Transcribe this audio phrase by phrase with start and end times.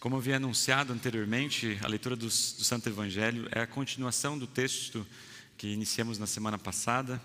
[0.00, 5.04] Como havia anunciado anteriormente, a leitura do, do Santo Evangelho é a continuação do texto
[5.56, 7.20] que iniciamos na semana passada,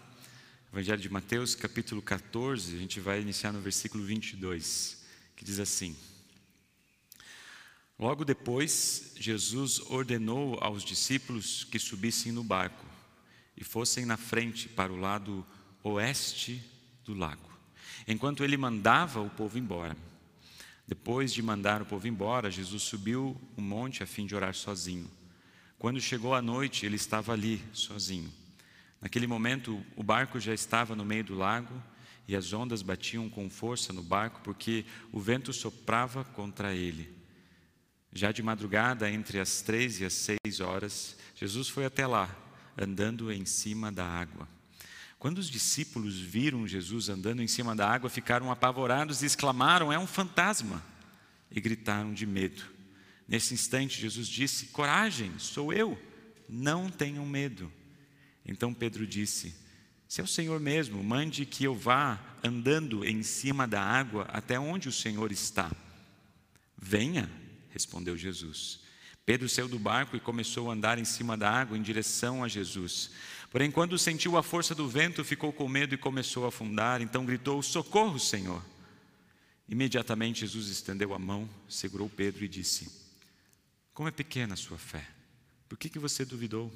[0.71, 5.05] Evangelho de Mateus, capítulo 14, a gente vai iniciar no versículo 22,
[5.35, 5.95] que diz assim:
[7.99, 12.87] Logo depois, Jesus ordenou aos discípulos que subissem no barco
[13.55, 15.45] e fossem na frente para o lado
[15.83, 16.59] oeste
[17.05, 17.51] do lago,
[18.07, 19.95] enquanto ele mandava o povo embora.
[20.87, 25.09] Depois de mandar o povo embora, Jesus subiu o monte a fim de orar sozinho.
[25.79, 28.31] Quando chegou a noite, ele estava ali, sozinho.
[29.01, 31.73] Naquele momento, o barco já estava no meio do lago
[32.27, 37.13] e as ondas batiam com força no barco porque o vento soprava contra ele.
[38.11, 42.33] Já de madrugada, entre as três e as seis horas, Jesus foi até lá,
[42.77, 44.47] andando em cima da água.
[45.23, 49.97] Quando os discípulos viram Jesus andando em cima da água, ficaram apavorados e exclamaram: É
[49.97, 50.83] um fantasma!
[51.49, 52.61] E gritaram de medo.
[53.25, 55.97] Nesse instante, Jesus disse: Coragem, sou eu,
[56.49, 57.71] não tenham medo.
[58.45, 59.55] Então Pedro disse:
[60.09, 64.59] Se é o Senhor mesmo, mande que eu vá andando em cima da água até
[64.59, 65.71] onde o Senhor está.
[66.77, 67.31] Venha,
[67.69, 68.81] respondeu Jesus.
[69.25, 72.49] Pedro saiu do barco e começou a andar em cima da água em direção a
[72.49, 73.09] Jesus.
[73.53, 77.03] Porém, quando sentiu a força do vento, ficou com medo e começou a afundar.
[77.03, 78.65] Então gritou: Socorro, Senhor!
[79.69, 82.91] Imediatamente Jesus estendeu a mão, segurou Pedro e disse:
[83.93, 85.07] Como é pequena a sua fé,
[85.69, 86.73] por que, que você duvidou?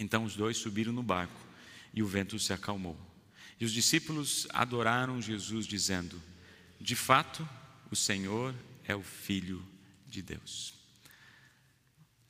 [0.00, 1.38] Então os dois subiram no barco
[1.92, 2.98] e o vento se acalmou.
[3.60, 6.18] E os discípulos adoraram Jesus, dizendo:
[6.80, 7.46] De fato,
[7.90, 9.62] o Senhor é o Filho
[10.06, 10.77] de Deus.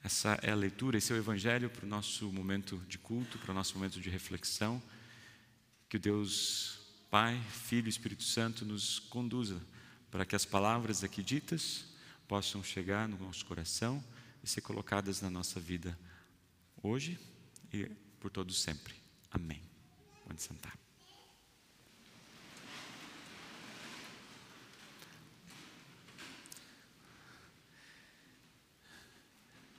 [0.09, 3.51] Essa é a leitura, esse é o Evangelho para o nosso momento de culto, para
[3.51, 4.83] o nosso momento de reflexão.
[5.87, 9.61] Que o Deus Pai, Filho e Espírito Santo nos conduza
[10.11, 11.84] para que as palavras aqui ditas
[12.27, 14.03] possam chegar no nosso coração
[14.42, 15.95] e ser colocadas na nossa vida
[16.83, 17.20] hoje
[17.70, 17.85] e
[18.18, 18.95] por todos sempre.
[19.30, 19.61] Amém.
[20.24, 20.87] Pode sentar.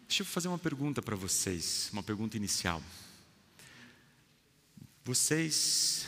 [0.10, 2.82] Deixa eu fazer uma pergunta para vocês, uma pergunta inicial.
[5.04, 6.08] Vocês,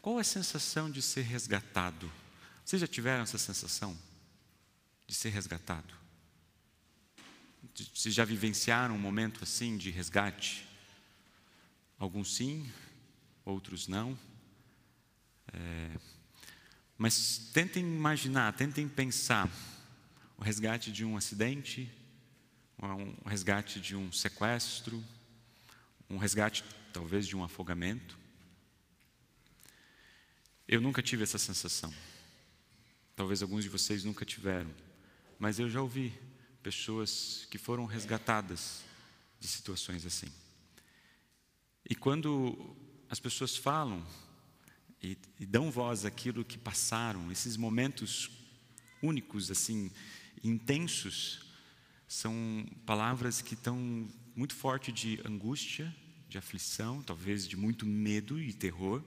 [0.00, 2.08] qual é a sensação de ser resgatado?
[2.64, 3.98] Vocês já tiveram essa sensação
[5.04, 5.92] de ser resgatado?
[7.92, 10.64] Vocês já vivenciaram um momento assim de resgate?
[11.98, 12.70] Alguns sim,
[13.44, 14.16] outros não.
[15.52, 15.98] É,
[16.96, 19.50] mas tentem imaginar, tentem pensar
[20.38, 21.92] o resgate de um acidente,
[22.92, 25.02] um resgate de um sequestro,
[26.10, 28.18] um resgate talvez de um afogamento.
[30.66, 31.94] Eu nunca tive essa sensação.
[33.14, 34.74] Talvez alguns de vocês nunca tiveram,
[35.38, 36.12] mas eu já ouvi
[36.62, 38.82] pessoas que foram resgatadas
[39.38, 40.26] de situações assim.
[41.88, 42.76] E quando
[43.10, 44.04] as pessoas falam
[45.02, 48.30] e, e dão voz àquilo que passaram, esses momentos
[49.02, 49.90] únicos assim,
[50.42, 51.43] intensos,
[52.06, 55.94] são palavras que estão muito forte de angústia,
[56.28, 59.02] de aflição, talvez de muito medo e terror,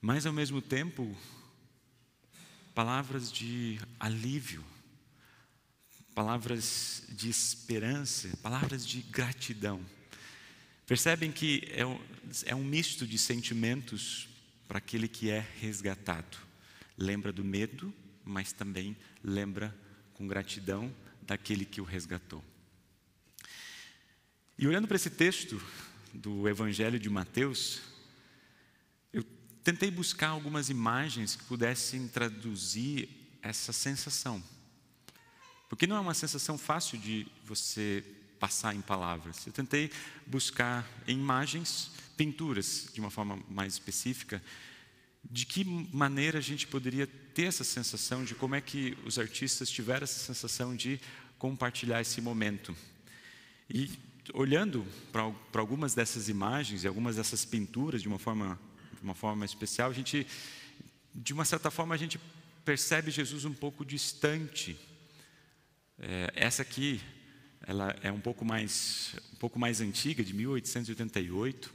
[0.00, 1.16] mas ao mesmo tempo
[2.74, 4.64] palavras de alívio,
[6.14, 9.84] palavras de esperança, palavras de gratidão.
[10.86, 12.00] Percebem que é um,
[12.46, 14.28] é um misto de sentimentos
[14.66, 16.38] para aquele que é resgatado.
[16.96, 19.76] Lembra do medo, mas também lembra
[20.14, 22.44] com gratidão daquele que o resgatou.
[24.58, 25.60] E olhando para esse texto
[26.12, 27.80] do Evangelho de Mateus,
[29.12, 29.24] eu
[29.64, 33.08] tentei buscar algumas imagens que pudessem traduzir
[33.42, 34.42] essa sensação.
[35.68, 38.04] Porque não é uma sensação fácil de você
[38.38, 39.46] passar em palavras.
[39.46, 39.90] Eu tentei
[40.26, 44.42] buscar em imagens, pinturas, de uma forma mais específica,
[45.28, 49.70] de que maneira a gente poderia ter essa sensação de como é que os artistas
[49.70, 51.00] tiveram essa sensação de
[51.38, 52.76] compartilhar esse momento.
[53.68, 53.90] E
[54.34, 58.58] olhando para algumas dessas imagens e algumas dessas pinturas de uma forma
[58.92, 60.26] de uma forma especial, a gente
[61.14, 62.20] de uma certa forma a gente
[62.64, 64.76] percebe Jesus um pouco distante.
[65.98, 67.00] É, essa aqui,
[67.66, 71.72] ela é um pouco mais um pouco mais antiga, de 1888,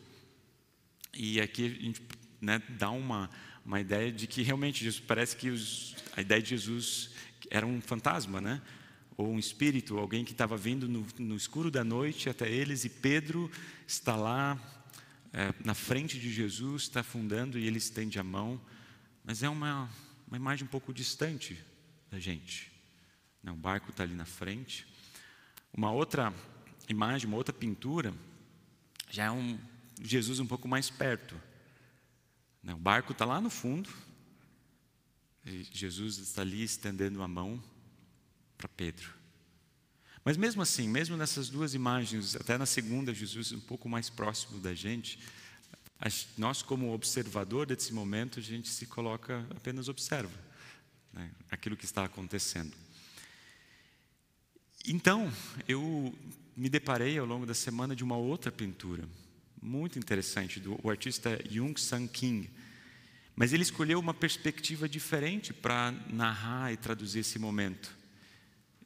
[1.13, 2.01] e aqui a gente
[2.42, 3.30] né, dá uma
[3.66, 7.10] uma ideia de que realmente Jesus, parece que os, a ideia de Jesus
[7.50, 8.62] era um fantasma, né?
[9.18, 12.90] ou um espírito, alguém que estava vindo no, no, escuro da noite até eles, e
[12.90, 13.50] Pedro
[13.88, 14.60] está lá
[15.32, 18.60] é, na frente de Jesus, está afundando e ele estende a mão,
[19.24, 19.90] mas é uma,
[20.28, 21.58] uma imagem um pouco distante
[22.12, 22.72] da gente.
[23.42, 24.86] Né, o barco está ali na frente.
[25.74, 26.34] Uma outra
[26.90, 28.14] imagem, uma outra pintura,
[29.10, 29.58] já é um
[30.04, 31.36] Jesus um pouco mais perto.
[32.65, 33.88] Né, o barco está lá no fundo,
[35.45, 37.63] Jesus está ali estendendo a mão
[38.57, 39.13] para Pedro.
[40.23, 44.59] Mas mesmo assim, mesmo nessas duas imagens, até na segunda, Jesus um pouco mais próximo
[44.59, 45.19] da gente,
[46.35, 50.33] nós, como observador desse momento, a gente se coloca, apenas observa
[51.13, 52.75] né, aquilo que está acontecendo.
[54.88, 55.31] Então,
[55.67, 56.12] eu
[56.57, 59.07] me deparei ao longo da semana de uma outra pintura,
[59.65, 62.47] muito interessante, do artista Jung San Kim.
[63.35, 67.94] Mas ele escolheu uma perspectiva diferente para narrar e traduzir esse momento.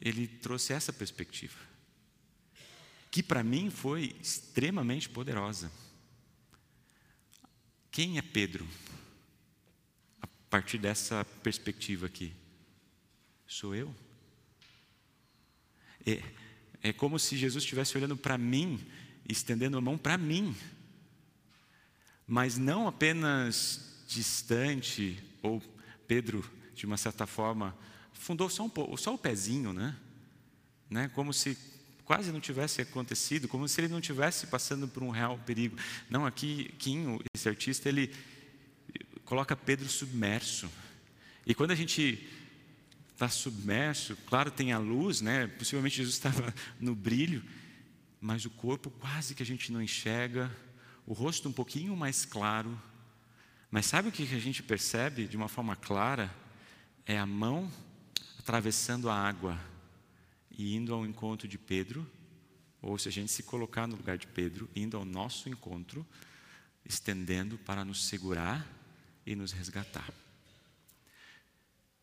[0.01, 1.57] Ele trouxe essa perspectiva,
[3.11, 5.69] que para mim foi extremamente poderosa.
[7.91, 8.65] Quem é Pedro?
[10.21, 12.33] A partir dessa perspectiva aqui.
[13.45, 13.93] Sou eu.
[16.05, 16.23] É,
[16.81, 18.79] é como se Jesus estivesse olhando para mim,
[19.29, 20.55] estendendo a mão para mim,
[22.27, 25.61] mas não apenas distante, ou
[26.07, 26.43] Pedro,
[26.75, 27.77] de uma certa forma,
[28.11, 29.95] fundou só, um, só o pezinho, né?
[30.89, 31.09] né?
[31.09, 31.57] Como se
[32.03, 35.77] quase não tivesse acontecido, como se ele não tivesse passando por um real perigo.
[36.09, 38.11] Não, aqui, Quinho, esse artista, ele
[39.23, 40.67] coloca Pedro submerso.
[41.45, 42.27] E quando a gente
[43.13, 45.45] está submerso, claro, tem a luz, né?
[45.45, 47.43] Possivelmente Jesus estava no brilho,
[48.19, 50.51] mas o corpo quase que a gente não enxerga,
[51.05, 52.79] o rosto um pouquinho mais claro.
[53.71, 56.33] Mas sabe o que a gente percebe de uma forma clara?
[57.05, 57.71] É a mão
[58.37, 59.59] atravessando a água
[60.51, 62.09] e indo ao encontro de Pedro,
[62.81, 66.05] ou se a gente se colocar no lugar de Pedro, indo ao nosso encontro,
[66.85, 68.67] estendendo para nos segurar
[69.25, 70.11] e nos resgatar.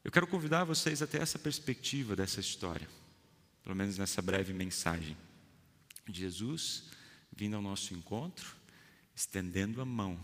[0.05, 2.89] Eu quero convidar vocês até essa perspectiva dessa história,
[3.65, 5.17] pelo menos nessa breve mensagem.
[6.13, 6.91] Jesus
[7.35, 8.55] vindo ao nosso encontro,
[9.15, 10.19] estendendo a mão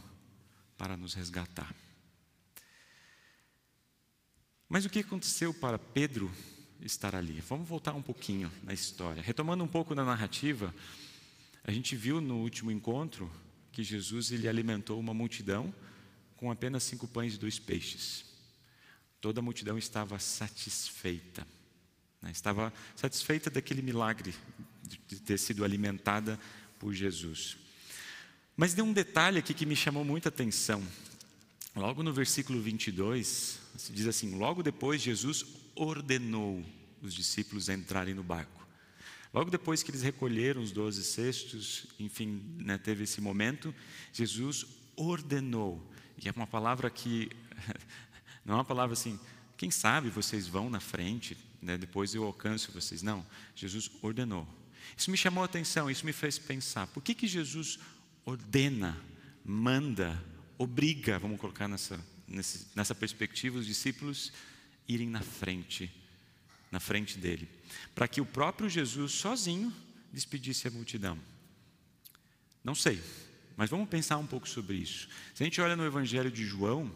[0.79, 1.75] para nos resgatar.
[4.69, 6.33] Mas o que aconteceu para Pedro
[6.81, 7.41] estar ali.
[7.41, 9.23] Vamos voltar um pouquinho na história.
[9.23, 10.75] Retomando um pouco da narrativa,
[11.65, 13.31] a gente viu no último encontro
[13.71, 15.73] que Jesus ele alimentou uma multidão
[16.37, 18.25] com apenas cinco pães e dois peixes.
[19.21, 21.47] Toda a multidão estava satisfeita.
[22.21, 22.31] Né?
[22.33, 24.35] Estava satisfeita daquele milagre
[24.83, 26.39] de ter sido alimentada
[26.79, 27.57] por Jesus.
[28.57, 30.83] Mas tem um detalhe aqui que me chamou muita atenção.
[31.75, 36.63] Logo no versículo 22, se diz assim: Logo depois, Jesus ordenou
[37.01, 38.63] os discípulos a entrarem no barco.
[39.33, 43.75] Logo depois que eles recolheram os doze cestos, enfim, né, teve esse momento,
[44.13, 45.91] Jesus ordenou.
[46.23, 47.31] E é uma palavra que,
[48.45, 49.19] não é uma palavra assim,
[49.57, 53.01] quem sabe vocês vão na frente, né, depois eu alcanço vocês.
[53.01, 53.25] Não,
[53.57, 54.47] Jesus ordenou.
[54.97, 57.79] Isso me chamou a atenção, isso me fez pensar, por que, que Jesus
[58.25, 59.01] ordena,
[59.45, 60.23] manda,
[60.59, 61.99] obriga, vamos colocar nessa,
[62.75, 64.33] nessa perspectiva, os discípulos
[64.89, 65.91] irem na frente,
[66.71, 67.49] na frente dele,
[67.95, 69.73] para que o próprio Jesus sozinho
[70.13, 71.19] despedisse a multidão.
[72.63, 73.03] Não sei,
[73.57, 75.09] mas vamos pensar um pouco sobre isso.
[75.35, 76.91] Se a gente olha no Evangelho de João,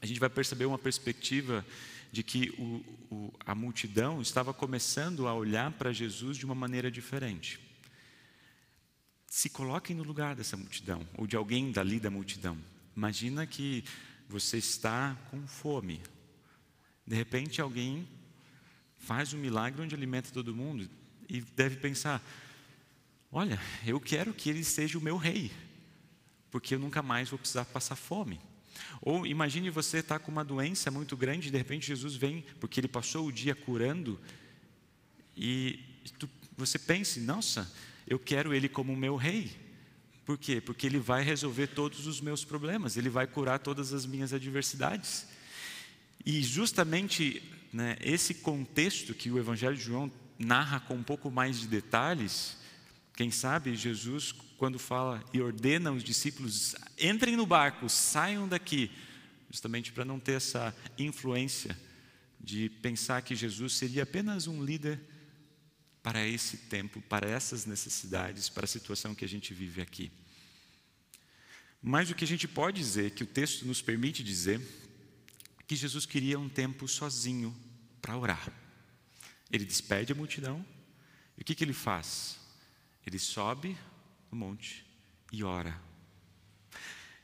[0.00, 1.64] a gente vai perceber uma perspectiva
[2.12, 6.90] de que o, o, a multidão estava começando a olhar para Jesus de uma maneira
[6.90, 7.58] diferente.
[9.26, 12.58] Se coloquem no lugar dessa multidão, ou de alguém dali da multidão.
[12.94, 13.82] Imagina que
[14.28, 16.02] você está com fome.
[17.06, 18.06] De repente alguém
[18.98, 20.88] faz um milagre onde alimenta todo mundo
[21.30, 22.22] e deve pensar:
[23.32, 25.50] olha, eu quero que ele seja o meu rei,
[26.50, 28.38] porque eu nunca mais vou precisar passar fome.
[29.00, 32.44] Ou imagine você estar tá com uma doença muito grande, e de repente Jesus vem,
[32.60, 34.20] porque ele passou o dia curando,
[35.36, 35.80] e
[36.18, 37.70] tu, você pense: nossa,
[38.06, 39.50] eu quero ele como meu rei.
[40.24, 40.60] Por quê?
[40.60, 45.26] Porque ele vai resolver todos os meus problemas, ele vai curar todas as minhas adversidades.
[46.24, 51.58] E justamente né, esse contexto que o Evangelho de João narra com um pouco mais
[51.58, 52.56] de detalhes,
[53.22, 58.90] quem sabe Jesus, quando fala e ordena os discípulos, entrem no barco, saiam daqui,
[59.48, 61.78] justamente para não ter essa influência
[62.40, 65.00] de pensar que Jesus seria apenas um líder
[66.02, 70.10] para esse tempo, para essas necessidades, para a situação que a gente vive aqui.
[71.80, 74.60] Mas o que a gente pode dizer, que o texto nos permite dizer,
[75.60, 77.56] é que Jesus queria um tempo sozinho
[78.00, 78.52] para orar.
[79.48, 80.66] Ele despede a multidão,
[81.38, 82.41] e o que, que ele faz?
[83.06, 83.76] Ele sobe
[84.30, 84.84] no monte
[85.32, 85.78] e ora.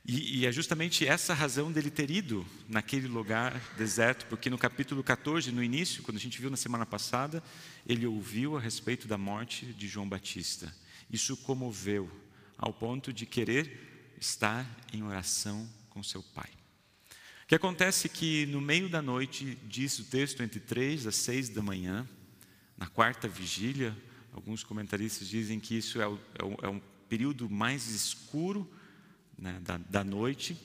[0.04, 5.04] E, e, é justamente essa razão dele ter ido naquele lugar deserto, porque no capítulo
[5.04, 7.42] 14, no início, quando a gente viu na semana passada,
[7.86, 10.74] ele ouviu a respeito da morte de João Batista.
[11.10, 12.10] Isso comoveu
[12.56, 16.50] ao ponto de querer estar em oração com seu pai.
[17.44, 21.16] O que acontece é que no meio da noite, diz o texto, entre três às
[21.16, 22.08] seis da manhã,
[22.78, 23.94] na quarta vigília,
[24.38, 26.20] alguns comentaristas dizem que isso é é o,
[26.62, 28.70] é um período mais escuro
[29.36, 30.56] né, da, da noite.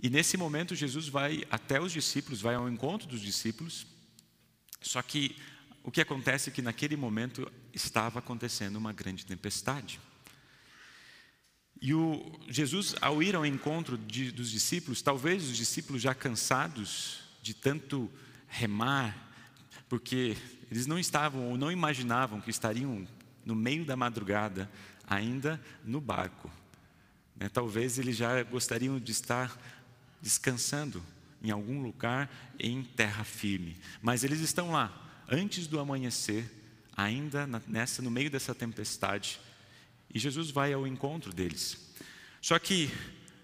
[0.00, 3.86] E nesse momento Jesus vai até os discípulos, vai ao encontro dos discípulos.
[4.80, 5.36] Só que
[5.84, 10.00] o que acontece é que naquele momento estava acontecendo uma grande tempestade.
[11.80, 17.20] E o Jesus, ao ir ao encontro de, dos discípulos, talvez os discípulos já cansados
[17.42, 18.10] de tanto
[18.48, 19.14] remar,
[19.88, 20.34] porque
[20.70, 23.06] eles não estavam ou não imaginavam que estariam
[23.44, 24.70] no meio da madrugada
[25.06, 26.50] ainda no barco,
[27.36, 27.48] né?
[27.48, 29.56] Talvez eles já gostariam de estar
[30.20, 31.02] descansando
[31.42, 36.50] em algum lugar em terra firme, mas eles estão lá antes do amanhecer,
[36.96, 39.38] ainda nessa no meio dessa tempestade,
[40.12, 41.94] e Jesus vai ao encontro deles.
[42.40, 42.90] Só que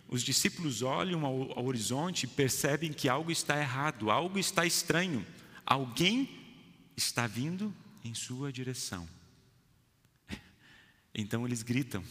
[0.09, 5.25] os discípulos olham ao, ao horizonte e percebem que algo está errado, algo está estranho.
[5.65, 6.42] Alguém
[6.97, 9.09] está vindo em sua direção.
[11.15, 12.03] Então eles gritam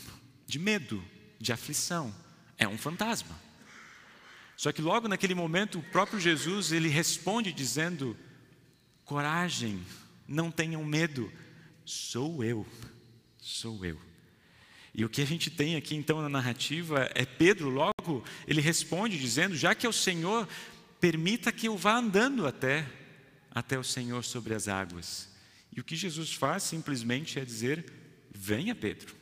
[0.45, 1.03] de medo,
[1.39, 2.13] de aflição.
[2.55, 3.35] É um fantasma.
[4.55, 8.15] Só que logo naquele momento, o próprio Jesus, ele responde dizendo:
[9.03, 9.83] Coragem,
[10.27, 11.31] não tenham medo,
[11.83, 12.67] sou eu,
[13.39, 13.99] sou eu.
[14.93, 19.17] E o que a gente tem aqui então na narrativa é Pedro, logo, ele responde
[19.17, 20.47] dizendo: Já que é o Senhor,
[20.99, 22.85] permita que eu vá andando até,
[23.53, 25.29] até o Senhor sobre as águas.
[25.75, 27.85] E o que Jesus faz simplesmente é dizer:
[28.33, 29.15] Venha, Pedro.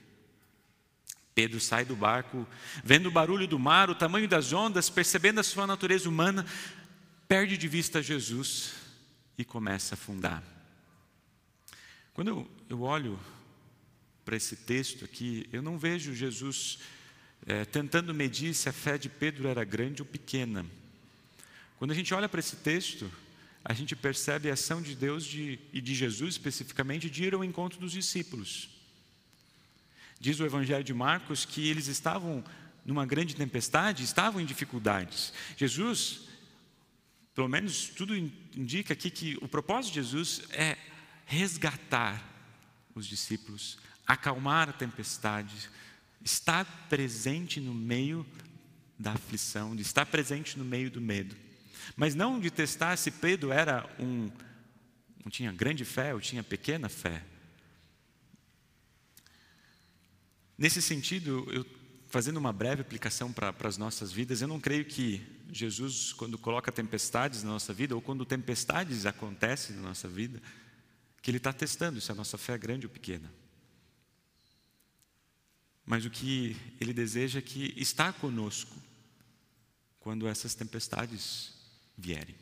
[1.33, 2.45] Pedro sai do barco,
[2.83, 6.45] vendo o barulho do mar, o tamanho das ondas, percebendo a sua natureza humana,
[7.29, 8.73] perde de vista Jesus
[9.37, 10.43] e começa a afundar.
[12.13, 13.17] Quando eu, olho
[14.25, 16.79] para esse texto aqui, eu não vejo Jesus
[17.45, 20.65] é, tentando medir se a fé de Pedro era grande ou pequena.
[21.77, 23.09] Quando a gente olha para esse texto,
[23.63, 27.43] a gente percebe a ação de Deus de, e de Jesus especificamente de ir ao
[27.43, 28.69] encontro dos discípulos.
[30.19, 32.43] Diz o Evangelho de Marcos que eles estavam
[32.85, 35.33] numa grande tempestade, estavam em dificuldades.
[35.55, 36.21] Jesus,
[37.35, 40.77] pelo menos tudo indica aqui que o propósito de Jesus é
[41.25, 42.23] resgatar
[42.95, 45.69] os discípulos, acalmar a tempestade,
[46.23, 48.25] estar presente no meio
[48.97, 51.35] da aflição, estar presente no meio do medo.
[51.95, 54.29] Mas não de testar se Pedro era um,
[55.23, 57.23] não tinha grande fé ou tinha pequena fé.
[60.57, 61.65] Nesse sentido, eu,
[62.09, 66.71] fazendo uma breve aplicação para, as nossas vidas, eu não creio que Jesus, quando coloca
[66.71, 70.41] tempestades na nossa vida, ou quando tempestades acontecem na nossa vida,
[71.21, 73.31] que Ele está testando se a nossa fé é grande ou pequena.
[75.85, 78.75] Mas o que Ele deseja é que está conosco
[79.99, 81.58] quando essas tempestades
[81.99, 82.35] vierem.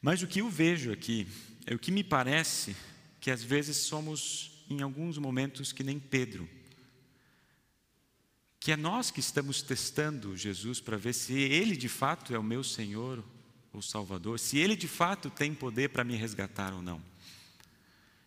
[0.00, 1.26] Mas o que eu vejo aqui
[1.66, 2.74] é o que me parece
[3.20, 6.48] que às vezes somos, em alguns momentos, que nem Pedro
[8.60, 12.42] que é nós que estamos testando Jesus para ver se Ele de fato é o
[12.42, 13.24] meu Senhor
[13.72, 17.02] ou Salvador, se Ele de fato tem poder para me resgatar ou não.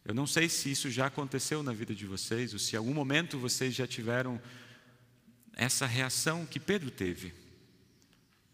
[0.04, 2.94] Eu não sei se isso já aconteceu na vida de vocês, ou se em algum
[2.94, 4.42] momento vocês já tiveram
[5.56, 7.32] essa reação que Pedro teve.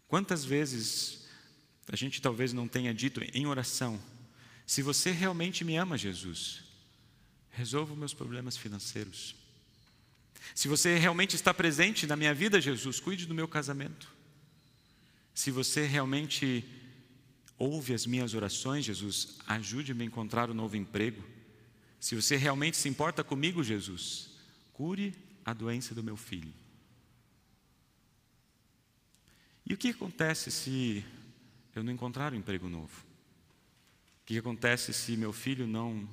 [0.06, 1.19] Quantas vezes
[1.90, 4.00] a gente talvez não tenha dito em oração:
[4.64, 6.62] se você realmente me ama, Jesus,
[7.50, 9.34] resolva meus problemas financeiros.
[10.54, 14.08] Se você realmente está presente na minha vida, Jesus, cuide do meu casamento.
[15.34, 16.64] Se você realmente
[17.58, 21.22] ouve as minhas orações, Jesus, ajude-me a encontrar um novo emprego.
[21.98, 24.30] Se você realmente se importa comigo, Jesus,
[24.72, 26.52] cure a doença do meu filho.
[29.66, 31.04] E o que acontece se
[31.74, 33.04] eu não encontrar um emprego novo?
[34.22, 36.08] O que acontece se meu filho não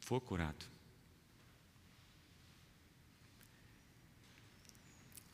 [0.00, 0.66] for curado?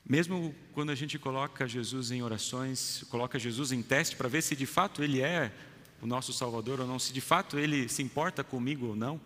[0.05, 4.55] Mesmo quando a gente coloca Jesus em orações, coloca Jesus em teste para ver se
[4.55, 5.53] de fato Ele é
[6.01, 9.21] o nosso Salvador ou não, se de fato Ele se importa comigo ou não,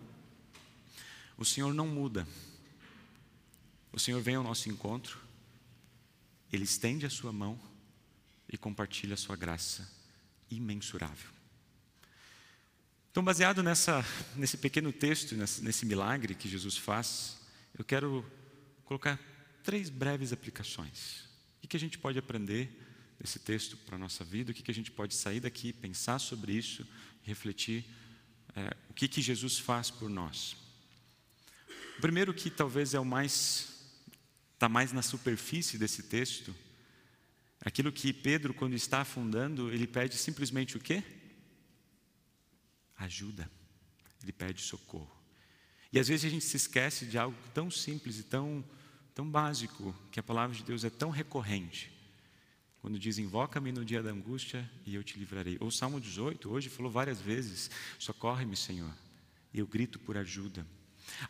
[1.37, 2.27] o Senhor não muda.
[3.93, 5.19] O Senhor vem ao nosso encontro,
[6.51, 7.59] Ele estende a Sua mão
[8.51, 10.00] e compartilha a Sua graça
[10.51, 11.29] imensurável.
[13.11, 14.05] Então, baseado nessa,
[14.35, 17.37] nesse pequeno texto, nesse, milagre que Jesus faz,
[17.77, 18.25] eu quero
[18.85, 19.19] colocar
[19.63, 21.25] três breves aplicações.
[21.63, 22.69] O que a gente pode aprender
[23.19, 24.51] desse texto para a nossa vida?
[24.51, 26.87] O que a gente pode sair daqui, pensar sobre isso,
[27.23, 27.85] refletir
[28.55, 30.55] é, o que, que Jesus faz por nós?
[31.97, 33.71] O primeiro que talvez é o mais
[34.53, 36.55] está mais na superfície desse texto,
[37.61, 41.03] aquilo que Pedro, quando está afundando, ele pede simplesmente o quê?
[42.97, 43.49] Ajuda.
[44.21, 45.21] Ele pede socorro.
[45.93, 48.63] E às vezes a gente se esquece de algo tão simples e tão,
[49.13, 51.91] tão básico, que a palavra de Deus é tão recorrente.
[52.81, 55.57] Quando diz, invoca-me no dia da angústia e eu te livrarei.
[55.59, 58.91] Ou Salmo 18, hoje falou várias vezes, socorre-me, Senhor.
[59.53, 60.65] Eu grito por ajuda.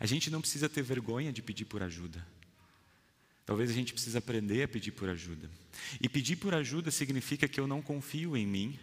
[0.00, 2.26] A gente não precisa ter vergonha de pedir por ajuda.
[3.52, 5.46] Talvez a gente precise aprender a pedir por ajuda.
[6.00, 8.78] E pedir por ajuda significa que eu não confio em mim,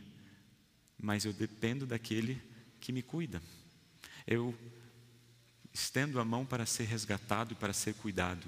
[0.95, 2.39] mas eu dependo daquele
[2.79, 3.41] que me cuida.
[4.27, 4.53] Eu
[5.73, 8.45] estendo a mão para ser resgatado e para ser cuidado.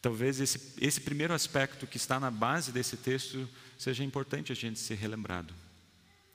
[0.00, 4.78] Talvez esse, esse primeiro aspecto que está na base desse texto seja importante a gente
[4.78, 5.52] ser relembrado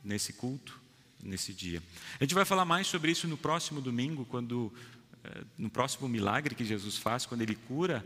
[0.04, 0.78] nesse culto,
[1.24, 1.82] nesse dia.
[2.20, 4.70] A gente vai falar mais sobre isso no próximo domingo, quando
[5.24, 8.06] eh, no próximo milagre que Jesus faz, quando ele cura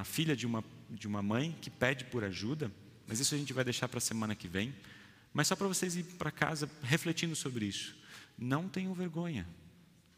[0.00, 2.70] a filha de uma, de uma mãe que pede por ajuda,
[3.06, 4.74] mas isso a gente vai deixar para a semana que vem.
[5.32, 7.94] Mas só para vocês ir para casa refletindo sobre isso.
[8.38, 9.46] Não tenham vergonha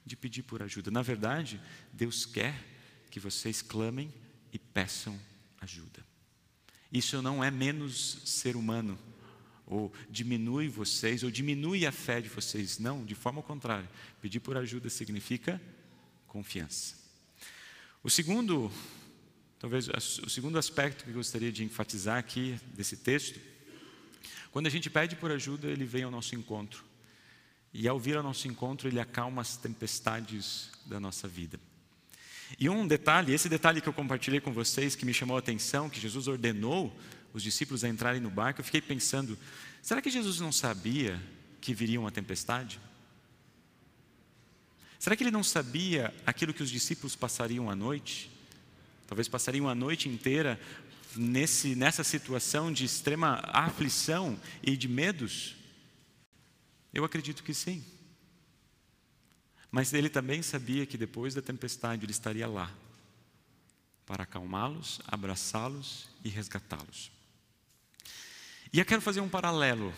[0.07, 0.91] de pedir por ajuda.
[0.91, 1.61] Na verdade,
[1.93, 2.55] Deus quer
[3.11, 4.13] que vocês clamem
[4.53, 5.19] e peçam
[5.61, 6.05] ajuda.
[6.91, 8.99] Isso não é menos ser humano,
[9.67, 12.79] ou diminui vocês, ou diminui a fé de vocês.
[12.79, 13.89] Não, de forma contrária.
[14.23, 15.61] Pedir por ajuda significa
[16.27, 16.97] confiança.
[18.03, 18.73] O segundo,
[19.59, 19.89] talvez
[20.23, 23.41] o segundo aspecto que eu gostaria de enfatizar aqui desse texto,
[24.51, 26.85] quando a gente pede por ajuda, ele vem ao nosso encontro.
[27.73, 31.61] E ao vir ao nosso encontro, ele acalma as tempestades da nossa vida.
[32.59, 35.91] E um detalhe, esse detalhe que eu compartilhei com vocês, que me chamou a atenção,
[35.91, 36.97] que Jesus ordenou
[37.35, 39.39] os discípulos a entrarem no barco, eu fiquei pensando:
[39.83, 41.21] será que Jesus não sabia
[41.61, 42.81] que viria uma tempestade?
[44.99, 48.31] Será que ele não sabia aquilo que os discípulos passariam à noite?
[49.09, 50.61] Talvez passariam a noite inteira
[51.17, 55.57] nesse, nessa situação de extrema aflição e de medos?
[56.93, 57.83] Eu acredito que sim.
[59.71, 62.71] Mas ele também sabia que depois da tempestade ele estaria lá
[64.05, 67.11] para acalmá-los, abraçá-los e resgatá-los.
[68.71, 69.95] E eu quero fazer um paralelo.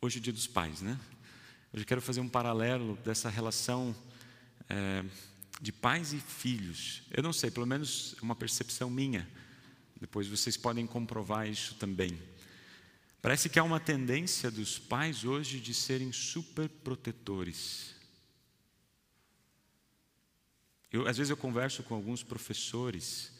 [0.00, 0.96] Hoje é dia dos pais, né?
[1.72, 3.96] Hoje eu quero fazer um paralelo dessa relação
[4.68, 5.04] é,
[5.64, 7.00] de pais e filhos.
[7.10, 9.26] Eu não sei, pelo menos é uma percepção minha.
[9.98, 12.20] Depois vocês podem comprovar isso também.
[13.22, 17.94] Parece que há uma tendência dos pais hoje de serem super protetores.
[20.92, 23.32] Eu, às vezes eu converso com alguns professores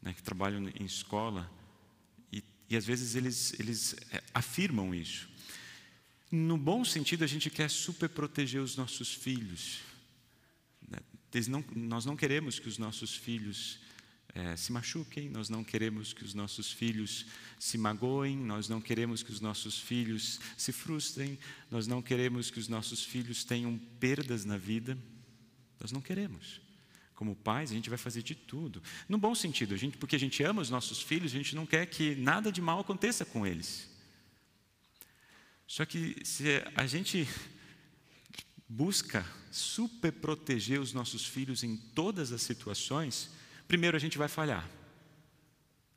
[0.00, 1.52] né, que trabalham em escola
[2.32, 5.28] e, e às vezes eles, eles é, afirmam isso.
[6.30, 9.80] No bom sentido, a gente quer super proteger os nossos filhos.
[11.48, 13.78] Não, nós não queremos que os nossos filhos
[14.34, 17.26] é, se machuquem, nós não queremos que os nossos filhos
[17.58, 21.38] se magoem, nós não queremos que os nossos filhos se frustrem,
[21.70, 24.96] nós não queremos que os nossos filhos tenham perdas na vida,
[25.80, 26.60] nós não queremos.
[27.14, 28.82] Como pais, a gente vai fazer de tudo.
[29.08, 31.66] No bom sentido, a gente, porque a gente ama os nossos filhos, a gente não
[31.66, 33.90] quer que nada de mal aconteça com eles.
[35.66, 37.28] Só que se a gente
[38.68, 43.30] busca super proteger os nossos filhos em todas as situações,
[43.68, 44.66] Primeiro, a gente vai falhar.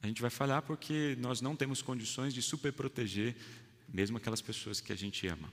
[0.04, 3.36] A gente vai falhar porque nós não temos condições de super proteger
[3.88, 5.52] mesmo aquelas pessoas que a gente ama.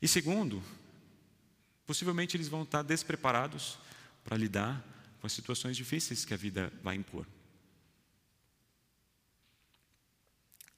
[0.00, 0.62] E segundo,
[1.84, 3.78] possivelmente eles vão estar despreparados
[4.22, 4.84] para lidar
[5.20, 7.26] com as situações difíceis que a vida vai impor.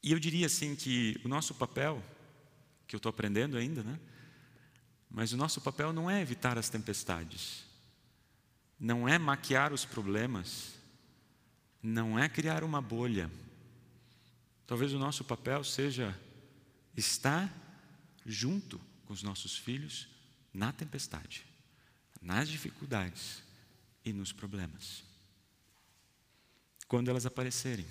[0.02, 2.02] E eu diria assim que o nosso papel,
[2.86, 4.00] que eu estou aprendendo ainda, né?
[5.10, 7.70] Mas o nosso papel não é evitar as tempestades
[8.80, 10.72] não é maquiar os problemas,
[11.82, 13.30] não é criar uma bolha.
[14.66, 16.18] Talvez o nosso papel seja
[16.96, 17.54] estar
[18.24, 20.08] junto com os nossos filhos
[20.52, 21.44] na tempestade,
[22.22, 23.42] nas dificuldades
[24.02, 25.04] e nos problemas.
[26.88, 27.86] Quando elas aparecerem.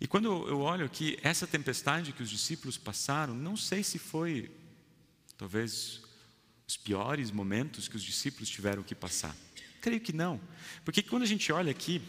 [0.00, 4.50] E quando eu olho aqui, essa tempestade que os discípulos passaram, não sei se foi,
[5.38, 6.02] talvez,
[6.66, 9.34] os piores momentos que os discípulos tiveram que passar?
[9.80, 10.40] Creio que não.
[10.84, 12.02] Porque quando a gente olha aqui,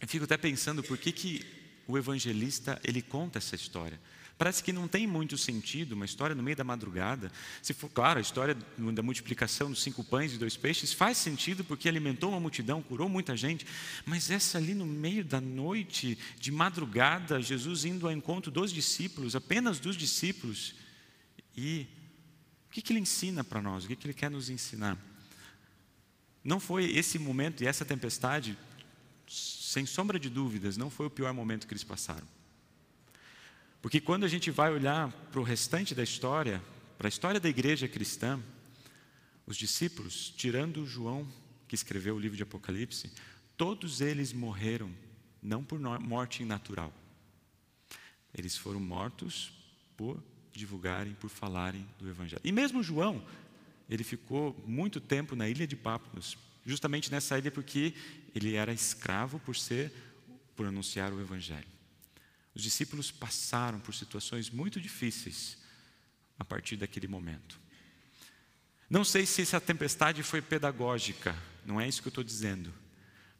[0.00, 1.46] eu fico até pensando por que, que
[1.86, 3.98] o evangelista ele conta essa história.
[4.36, 7.30] Parece que não tem muito sentido uma história no meio da madrugada.
[7.60, 11.62] Se for, claro, a história da multiplicação dos cinco pães e dois peixes faz sentido
[11.62, 13.66] porque alimentou uma multidão, curou muita gente.
[14.06, 19.36] Mas essa ali no meio da noite, de madrugada, Jesus indo ao encontro dos discípulos,
[19.36, 20.74] apenas dos discípulos.
[21.54, 21.86] E
[22.70, 23.84] o que, que ele ensina para nós?
[23.84, 24.96] O que, que ele quer nos ensinar?
[26.44, 28.56] Não foi esse momento e essa tempestade,
[29.26, 32.26] sem sombra de dúvidas, não foi o pior momento que eles passaram.
[33.82, 36.62] Porque quando a gente vai olhar para o restante da história,
[36.96, 38.40] para a história da igreja cristã,
[39.44, 41.26] os discípulos, tirando João,
[41.66, 43.10] que escreveu o livro de Apocalipse,
[43.56, 44.94] todos eles morreram,
[45.42, 46.94] não por morte natural.
[48.32, 49.52] Eles foram mortos
[49.96, 52.42] por divulgarem, por falarem do Evangelho.
[52.44, 53.24] E mesmo João,
[53.88, 57.94] ele ficou muito tempo na ilha de Pápulos, justamente nessa ilha porque
[58.34, 59.92] ele era escravo por ser,
[60.54, 61.66] por anunciar o Evangelho.
[62.54, 65.58] Os discípulos passaram por situações muito difíceis
[66.38, 67.60] a partir daquele momento.
[68.88, 72.72] Não sei se essa tempestade foi pedagógica, não é isso que eu estou dizendo.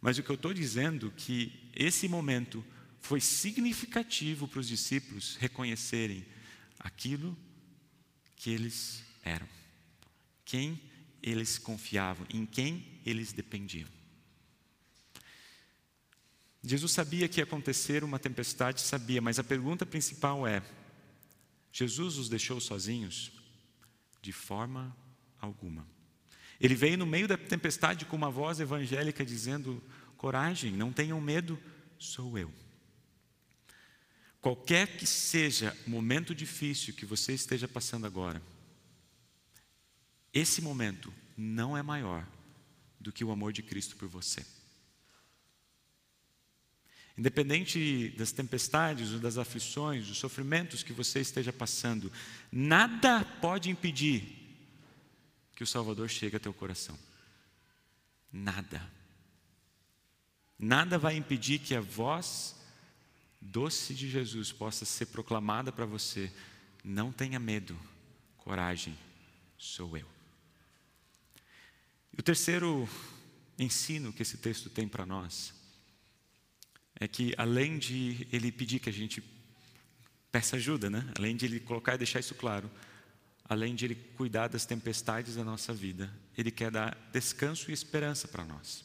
[0.00, 2.64] Mas o que eu estou dizendo é que esse momento
[3.00, 6.24] foi significativo para os discípulos reconhecerem
[6.80, 7.36] aquilo
[8.34, 9.46] que eles eram,
[10.44, 10.80] quem
[11.22, 13.88] eles confiavam, em quem eles dependiam.
[16.62, 20.62] Jesus sabia que ia acontecer uma tempestade, sabia, mas a pergunta principal é:
[21.72, 23.30] Jesus os deixou sozinhos?
[24.22, 24.94] De forma
[25.40, 25.86] alguma.
[26.60, 29.82] Ele veio no meio da tempestade com uma voz evangélica dizendo:
[30.16, 31.58] coragem, não tenham medo,
[31.98, 32.52] sou eu.
[34.40, 38.40] Qualquer que seja o momento difícil que você esteja passando agora,
[40.32, 42.26] esse momento não é maior
[42.98, 44.44] do que o amor de Cristo por você.
[47.18, 52.10] Independente das tempestades, ou das aflições, dos sofrimentos que você esteja passando,
[52.50, 54.38] nada pode impedir
[55.54, 56.98] que o Salvador chegue a teu coração.
[58.32, 58.90] Nada.
[60.58, 62.56] Nada vai impedir que a voz
[63.40, 66.32] doce de Jesus possa ser proclamada para você.
[66.84, 67.78] Não tenha medo,
[68.38, 68.96] coragem,
[69.56, 70.06] sou eu.
[72.16, 72.88] E o terceiro
[73.58, 75.54] ensino que esse texto tem para nós
[76.94, 79.22] é que, além de ele pedir que a gente
[80.30, 81.10] peça ajuda, né?
[81.16, 82.70] além de ele colocar e deixar isso claro,
[83.44, 88.28] além de ele cuidar das tempestades da nossa vida, ele quer dar descanso e esperança
[88.28, 88.84] para nós.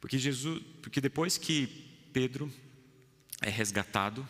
[0.00, 1.66] Porque Jesus, porque depois que
[2.12, 2.52] Pedro
[3.40, 4.28] é resgatado,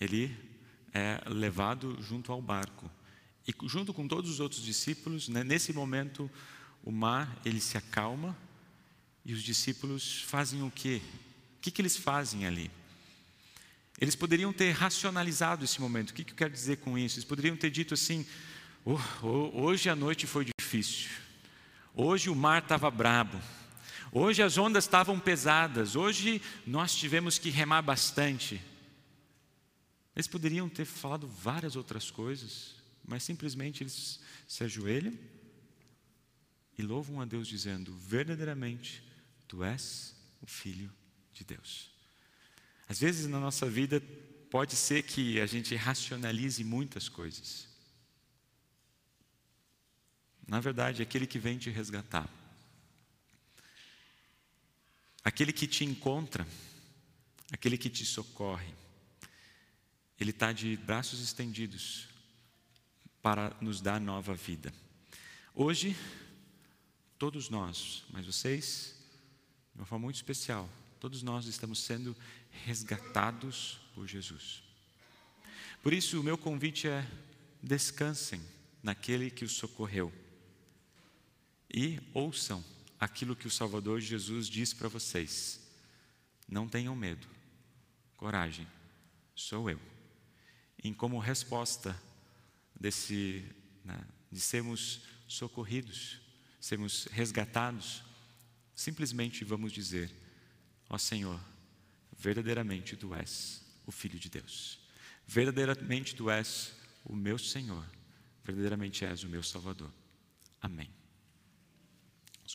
[0.00, 0.34] ele
[0.92, 2.90] é levado junto ao barco.
[3.46, 6.30] E junto com todos os outros discípulos, né, nesse momento,
[6.82, 8.36] o mar ele se acalma
[9.24, 11.02] e os discípulos fazem o quê?
[11.58, 12.70] O que, que eles fazem ali?
[14.00, 16.10] Eles poderiam ter racionalizado esse momento.
[16.10, 17.16] O que, que eu quero dizer com isso?
[17.16, 18.26] Eles poderiam ter dito assim:
[18.84, 21.10] oh, oh, hoje a noite foi difícil,
[21.94, 23.40] hoje o mar estava brabo,
[24.16, 28.62] Hoje as ondas estavam pesadas, hoje nós tivemos que remar bastante.
[30.14, 35.18] Eles poderiam ter falado várias outras coisas, mas simplesmente eles se ajoelham
[36.78, 39.02] e louvam a Deus, dizendo: verdadeiramente,
[39.48, 40.92] tu és o Filho
[41.32, 41.90] de Deus.
[42.88, 44.00] Às vezes na nossa vida
[44.48, 47.66] pode ser que a gente racionalize muitas coisas.
[50.46, 52.43] Na verdade, aquele que vem te resgatar
[55.24, 56.46] Aquele que te encontra,
[57.50, 58.74] aquele que te socorre,
[60.20, 62.06] ele está de braços estendidos
[63.22, 64.72] para nos dar nova vida.
[65.54, 65.96] Hoje,
[67.18, 68.96] todos nós, mas vocês,
[69.72, 70.68] de uma forma muito especial,
[71.00, 72.14] todos nós estamos sendo
[72.66, 74.62] resgatados por Jesus.
[75.82, 77.06] Por isso, o meu convite é:
[77.62, 78.42] descansem
[78.82, 80.12] naquele que os socorreu
[81.72, 82.62] e ouçam
[83.04, 85.60] aquilo que o Salvador Jesus diz para vocês.
[86.48, 87.26] Não tenham medo,
[88.16, 88.66] coragem,
[89.34, 89.80] sou eu.
[90.82, 91.98] E como resposta
[92.78, 93.44] desse,
[93.84, 96.20] né, de sermos socorridos,
[96.60, 98.02] sermos resgatados,
[98.74, 100.10] simplesmente vamos dizer:
[100.88, 101.40] Ó Senhor,
[102.18, 104.78] verdadeiramente tu és o Filho de Deus,
[105.26, 106.72] verdadeiramente tu és
[107.04, 107.84] o meu Senhor,
[108.42, 109.92] verdadeiramente és o meu Salvador.
[110.60, 111.03] Amém.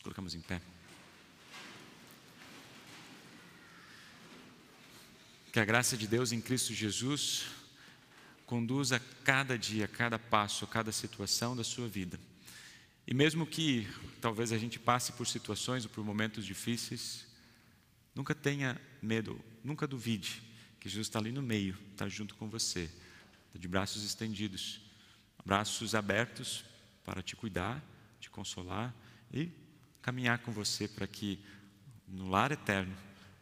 [0.00, 0.62] Nos colocamos em pé.
[5.52, 7.44] Que a graça de Deus em Cristo Jesus
[8.46, 12.18] conduza cada dia, cada passo, cada situação da sua vida.
[13.06, 13.86] E mesmo que
[14.22, 17.26] talvez a gente passe por situações ou por momentos difíceis,
[18.14, 20.42] nunca tenha medo, nunca duvide
[20.80, 22.90] que Jesus está ali no meio, está junto com você,
[23.54, 24.80] de braços estendidos,
[25.44, 26.64] braços abertos
[27.04, 27.84] para te cuidar,
[28.18, 28.94] te consolar
[29.30, 29.50] e
[30.02, 31.42] caminhar com você para que
[32.06, 32.96] no lar eterno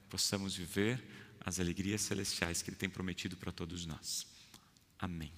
[0.08, 1.02] possamos viver
[1.40, 4.26] as alegrias celestiais que Ele tem prometido para todos nós.
[4.98, 5.32] Amém.